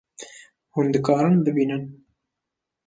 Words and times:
Hûn 0.73 0.87
dikarin 0.93 1.37
bibînin 1.45 1.83